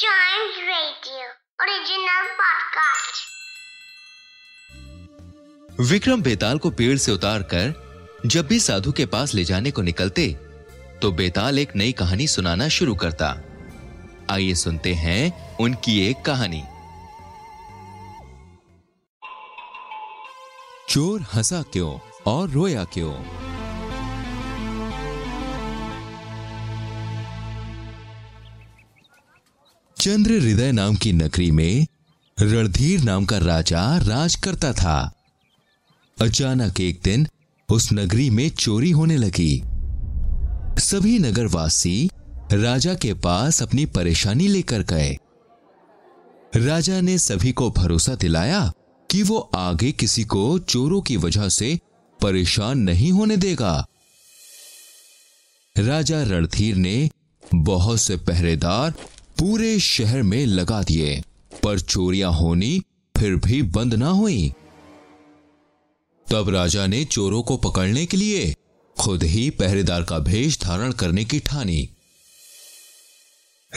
[0.00, 1.24] Chimes Radio.
[5.80, 7.74] Vikram बेताल को पेड़ से उतारकर
[8.26, 10.28] जब भी साधु के पास ले जाने को निकलते
[11.02, 13.28] तो बेताल एक नई कहानी सुनाना शुरू करता।
[14.30, 16.62] आइए सुनते हैं उनकी एक कहानी।
[20.88, 23.39] चोर हंसा क्यों और रोया क्यों?
[30.00, 31.86] चंद्र हृदय नाम की नगरी में
[32.40, 35.12] रणधीर नाम का राजा राज करता था।
[36.20, 37.26] अचानक एक दिन
[37.68, 39.62] उस नगरी में चोरी होने लगी।
[40.80, 42.10] सभी नगरवासी
[42.52, 45.16] राजा के पास अपनी परेशानी लेकर गए।
[46.56, 48.72] राजा ने सभी को भरोसा दिलाया
[49.10, 51.78] कि वो आगे किसी को चोरों की वजह से
[52.22, 53.86] परेशान नहीं होने देगा।
[55.78, 57.10] राजा रणधीर ने
[57.54, 58.94] बहुत से पहरेदार
[59.40, 61.22] पूरे शहर में लगा दिए।
[61.62, 62.80] पर चोरियाँ होनी
[63.18, 64.54] फिर भी बंद ना हुई।
[66.30, 68.54] तब राजा ने चोरों को पकड़ने के लिए
[68.98, 71.88] खुद ही पहरेदार का भेष धारण करने की ठानी।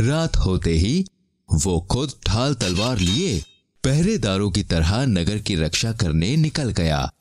[0.00, 1.04] रात होते ही
[1.52, 3.44] वो खुद ढाल तलवार लिए
[3.84, 7.12] पहरेदारों की तरह नगर की रक्षा करने निकल गया।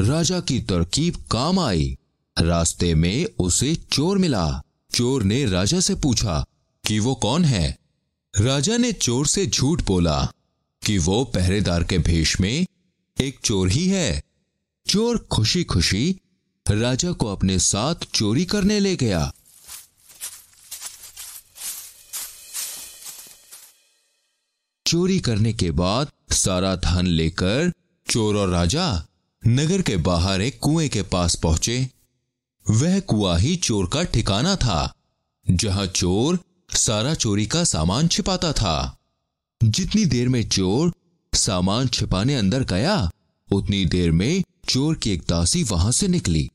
[0.00, 1.98] राजा की तरकीब काम आई।
[2.38, 4.63] रास्ते में उसे चोर मिला।
[4.94, 6.46] चोर ने राजा से पूछा
[6.86, 7.78] कि वो कौन है?
[8.40, 10.32] राजा ने चोर से झूठ बोला
[10.86, 12.66] कि वो पहरेदार के भेष में
[13.20, 14.22] एक चोर ही है।
[14.86, 16.20] चोर खुशी खुशी
[16.70, 19.32] राजा को अपने साथ चोरी करने ले गया।
[24.86, 27.72] चोरी करने के बाद सारा धन लेकर
[28.10, 29.06] चोर और राजा
[29.46, 31.93] नगर के बाहर एक कुएँ के पास पहुँचे।
[32.66, 34.92] वह कुआ ही चोर का ठिकाना था,
[35.46, 36.38] जहाँ चोर
[36.70, 38.96] सारा चोरी का सामान छिपाता था।
[39.60, 40.92] जितनी देर में चोर
[41.32, 43.10] सामान छिपाने अंदर गया,
[43.50, 46.48] उतनी देर में चोर की एक दासी वहाँ से निकली।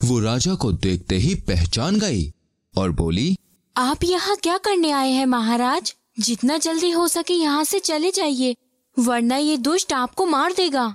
[0.00, 2.32] वो राजा को देखते ही पहचान गई
[2.74, 3.36] और बोली,
[3.76, 5.94] आप यहाँ क्या करने आए हैं महाराज?
[6.20, 8.56] जितना जल्दी हो सके यहाँ से चले जाइए,
[8.96, 10.94] वरना ये दुष्ट आपको मार देगा।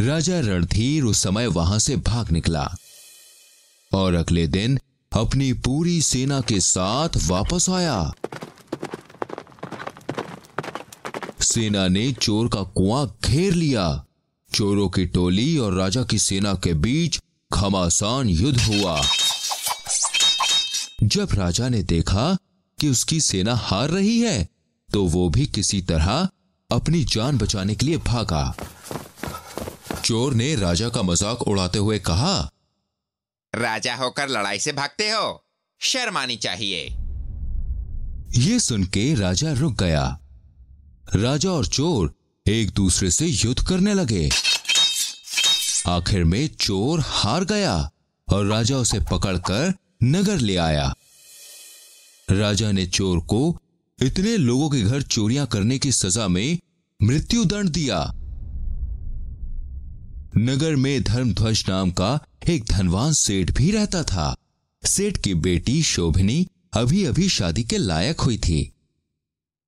[0.00, 2.74] राजा रणधीर उस समय वहाँ से भाग निकला
[3.92, 4.78] और अगले दिन
[5.12, 8.12] अपनी पूरी सेना के साथ वापस आया।
[11.40, 14.04] सेना ने चोर का कुआँ घेर लिया।
[14.52, 17.20] चोरों की टोली और राजा की सेना के बीच
[17.52, 19.00] घमासान युद्ध हुआ।
[21.02, 22.36] जब राजा ने देखा
[22.78, 24.48] कि उसकी सेना हार रही है
[24.88, 26.28] तो वो भी किसी तरह
[26.70, 28.56] अपनी जान बचाने के लिए भागा।
[30.04, 32.50] चोर ने राजा का मज़ाक उड़ाते हुए कहा
[33.52, 35.44] राजा होकर लड़ाई से भागते हो।
[35.80, 36.82] शर्म आनी चाहिए।
[38.38, 40.04] ये सुन के राजा रुक गया।
[41.14, 42.12] राजा और चोर
[42.46, 44.28] एक दूसरे से युद्ध करने लगे।
[45.86, 47.76] आखिर में चोर हार गया
[48.28, 49.72] और राजा उसे पकड़कर
[50.02, 50.94] नगर ले आया।
[52.30, 53.40] राजा ने चोर को
[53.98, 56.58] इतने लोगों के घर चोरियाँ करने की सजा में
[57.02, 57.98] मृत्यु दंड दिया।
[60.38, 64.36] नगर में धर्मध्वज नाम का एक धनवान सेठ भी रहता था।
[64.86, 68.72] सेठ की बेटी शोभिनी अभी अभी शादी के लायक हुई थी।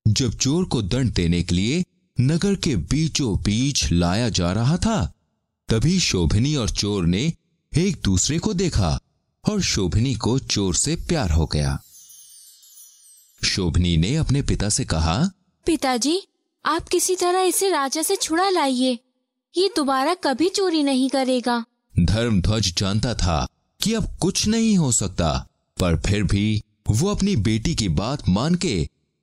[0.08, 1.84] जब चोर को दंड देने के लिए
[2.20, 5.12] नगर के बीचों बीच लाया जा रहा था,
[5.68, 7.32] तभी शोभिनी और चोर ने
[7.76, 9.00] एक दूसरे को देखा
[9.48, 11.82] और शोभिनी को चोर से प्यार हो गया।
[13.44, 15.30] शोभनी ने अपने पिता से कहा,
[15.66, 16.22] पिताजी,
[16.66, 18.98] आप किसी तरह इसे राजा से छुड़ा लाइए।
[19.56, 21.64] ये दोबारा कभी चोरी नहीं करेगा।
[21.94, 23.46] धर्मध्वज जानता था
[23.80, 25.46] कि अब कुछ नहीं हो सकता
[25.80, 28.74] पर फिर भी वो अपनी बेटी की बात मान के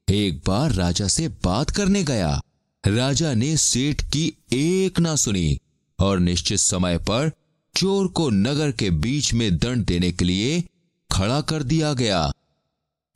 [0.07, 2.41] एक बार राजा से बात करने गया।
[2.83, 5.59] राजा ने सेठ की एक ना सुनी
[5.99, 7.31] और निश्चित समय पर
[7.75, 10.61] चोर को नगर के बीच में दंड देने के लिए
[11.09, 12.31] खड़ा कर दिया गया।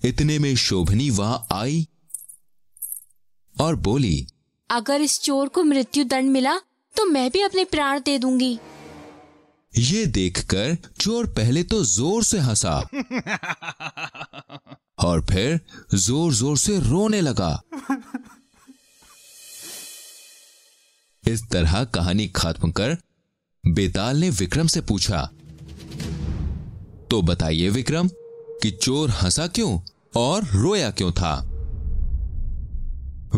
[0.02, 1.88] इतने में शोभनी वहाँ आई
[3.56, 4.28] और बोली
[4.70, 6.60] अगर इस चोर को मृत्यु दंड मिला
[6.98, 8.58] तो मैं भी अपने प्राण दे दूँगी।
[9.74, 12.78] ये देखकर चोर पहले तो ज़ोर से हंसा
[15.00, 15.60] और फिर
[15.96, 17.52] ज़ोर ज़ोर से रोने लगा।
[21.24, 22.98] इस तरह कहानी खत्म कर
[23.64, 25.22] बेताल ने विक्रम से पूछा
[27.12, 29.80] तो बताइए विक्रम, कि चोर हंसा क्यों
[30.18, 31.36] और रोया क्यों था?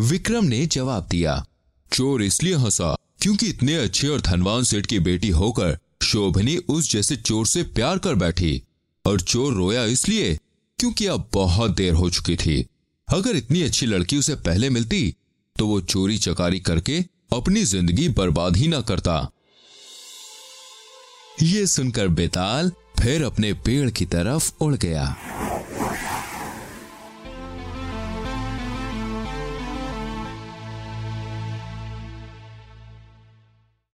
[0.00, 1.44] विक्रम ने जवाब दिया,
[1.90, 7.16] चोर इसलिए हंसा क्योंकि इतने अच्छे और धनवान सेठ की बेटी होकर शोभनी उस जैसे
[7.16, 8.62] चोर से प्यार कर बैठी।
[9.04, 10.34] और चोर रोया इसलिए
[10.78, 12.64] क्योंकि अब बहुत देर हो चुकी थी।
[13.08, 15.14] अगर इतनी अच्छी लड़की उसे पहले मिलती
[15.56, 16.98] तो वो चोरी चकारी करके
[17.32, 19.16] अपनी ज़िंदगी बर्बाद ही ना करता।
[21.42, 22.70] ये सुनकर बेताल
[23.00, 25.04] फिर अपने पेड़ की तरफ़ उड़ गया।